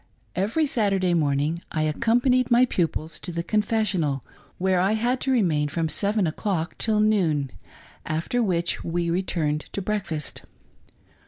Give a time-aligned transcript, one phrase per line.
[0.35, 4.25] Every Saturday morn ing I accompanied my pupils to the confessional,
[4.57, 7.51] where I had to remain from seven o'clock till noon;
[8.03, 10.41] after which we returned to breakfast.